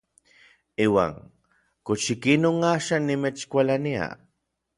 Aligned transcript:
Iuan 0.85 1.13
¿kox 1.85 2.01
ikinon 2.13 2.57
axan 2.71 3.01
nimechkualania? 3.07 4.05